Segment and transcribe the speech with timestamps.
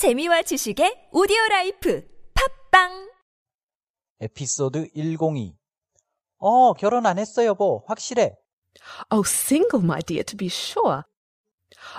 [0.00, 3.12] 재미와 지식의 오디오 라이프 팟빵
[4.20, 5.54] 에피소드 102.
[6.38, 7.84] 어, 결혼 안 했어, 여보.
[7.86, 8.34] 확실해.
[9.12, 11.02] Oh, single, my dear, to be sure.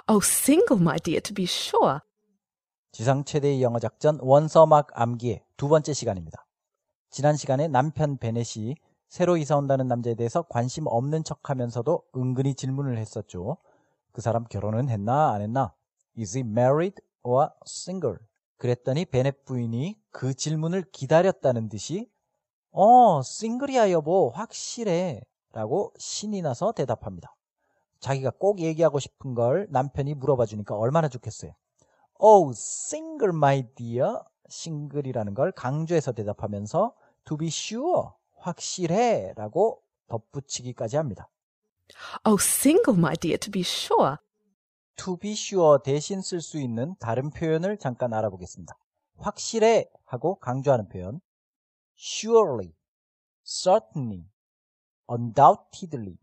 [0.09, 1.99] Oh, single, my dear, to be sure.
[2.91, 6.47] 지상 최대의 영어 작전 원서막 암기의 두 번째 시간입니다.
[7.11, 8.77] 지난 시간에 남편 베넷이
[9.09, 13.57] 새로 이사 온다는 남자에 대해서 관심 없는 척 하면서도 은근히 질문을 했었죠.
[14.11, 15.75] 그 사람 결혼은 했나 안 했나?
[16.17, 18.17] Is he married or single?
[18.57, 22.09] 그랬더니 베넷 부인이 그 질문을 기다렸다는 듯이
[22.71, 25.21] 어, 싱글이야 여보, 확실해.
[25.53, 27.35] 라고 신이 나서 대답합니다.
[27.99, 31.53] 자기가 꼭 얘기하고 싶은 걸 남편이 물어봐 주니까 얼마나 좋겠어요.
[32.19, 34.19] Oh, single, my dear.
[34.47, 36.93] 싱글이라는 걸 강조해서 대답하면서
[37.25, 41.29] to be sure, 확실해 라고 덧붙이기까지 합니다.
[42.25, 44.17] Oh, single, my dear, to be sure.
[45.03, 48.75] To be sure 대신 쓸 수 있는 다른 표현을 잠깐 알아보겠습니다.
[49.17, 51.21] 확실해 하고 강조하는 표현.
[51.97, 52.73] surely,
[53.43, 54.25] certainly,
[55.07, 56.17] undoubtedly,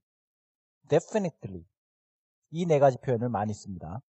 [0.89, 1.65] definitely
[2.51, 4.01] 이 네 가지 표현을 많이 씁니다.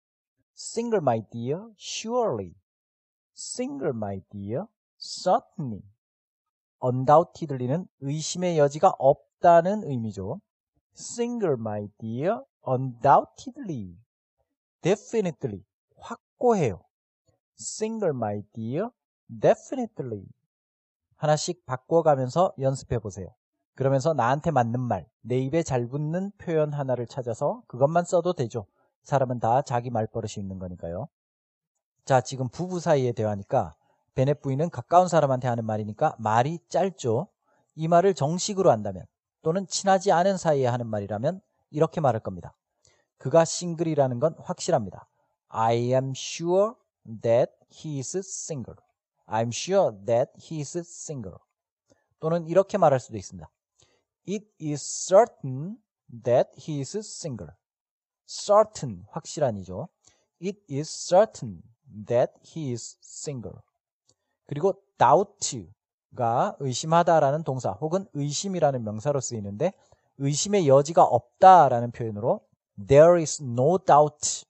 [0.56, 2.54] single my dear, surely,
[3.34, 4.64] single my dear,
[4.98, 5.82] certainly,
[6.80, 10.40] undoubtedly는 의심의 여지가 없다는 의미죠.
[10.94, 13.96] single my dear, undoubtedly,
[14.82, 15.64] definitely
[15.96, 16.80] 확고해요.
[17.58, 18.88] single my dear,
[19.28, 20.24] definitely
[21.16, 23.28] 하나씩 바꿔가면서 연습해 보세요.
[23.74, 28.66] 그러면서 나한테 맞는 말, 내 입에 잘 붙는 표현 하나를 찾아서 그것만 써도 되죠.
[29.04, 31.08] 사람은 다 자기 말버릇이 있는 거니까요.
[32.04, 33.74] 자, 지금 부부 사이의 대화니까
[34.14, 37.28] 베넷 부인은 가까운 사람한테 하는 말이니까 말이 짧죠.
[37.74, 39.06] 이 말을 정식으로 한다면
[39.42, 42.54] 또는 친하지 않은 사이에 하는 말이라면 이렇게 말할 겁니다.
[43.20, 45.06] 그가 싱글이라는 건 확실합니다.
[45.48, 46.72] I am sure
[47.20, 48.76] that he is single.
[49.26, 51.36] I'm sure that he is single.
[52.18, 53.48] 또는 이렇게 말할 수도 있습니다.
[54.26, 55.76] It is certain
[56.24, 57.52] that he is single.
[58.26, 59.88] certain 확실한이죠.
[60.42, 61.62] It is certain
[62.06, 63.58] that he is single.
[64.46, 69.74] 그리고 doubt가 의심하다라는 동사 혹은 의심이라는 명사로 쓰이는데
[70.16, 72.40] 의심의 여지가 없다라는 표현으로
[72.76, 74.44] there is no doubt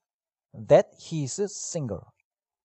[0.68, 2.02] that he is single.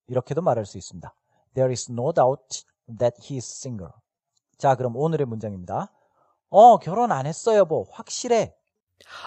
[0.08, 1.14] 이렇게도 말할 수 있습니다.
[1.54, 2.64] There is no doubt
[3.00, 3.94] that he is single.
[4.58, 5.92] 자, 그럼 오늘의 문장입니다.
[6.50, 7.88] 어, 결혼 안 했어, 여보.
[7.92, 8.56] 확실해.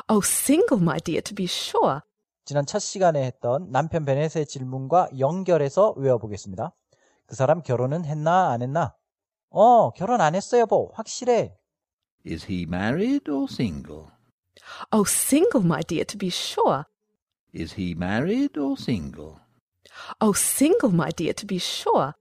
[0.09, 2.01] Oh, single, my dear, to be sure.
[2.45, 6.73] 지난 첫 시간에 했던 남편 베넷의 질문과 연결해서 외워보겠습니다.
[7.27, 8.95] 그 사람 결혼은 했나, 안 했나?
[9.51, 10.91] 어, 결혼 안 했어, 여보.
[10.95, 11.55] 확실해.
[12.27, 14.07] Is he married or single?
[14.93, 16.85] Oh, single, my dear, to be sure.
[17.55, 19.37] Is he married or single?
[20.21, 22.13] Oh, single, my dear, to be sure.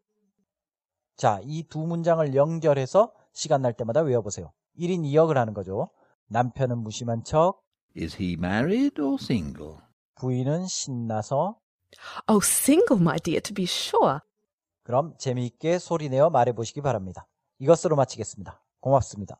[1.17, 4.51] 자, 이 두 문장을 연결해서 시간 날 때마다 외워보세요.
[4.79, 5.89] 1인 2역을 하는 거죠.
[6.27, 7.61] 남편은 무심한 척,
[7.95, 9.77] Is he married or single?
[10.15, 11.57] 부인은 신나서,
[12.29, 14.19] Oh, single, my dear, to be sure.
[14.83, 17.27] 그럼 재미있게 소리내어 말해보시기 바랍니다.
[17.59, 18.61] 이것으로 마치겠습니다.
[18.79, 19.39] 고맙습니다.